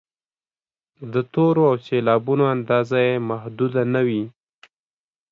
[1.13, 4.23] د تورو او سېلابونو اندازه یې محدوده نه وي.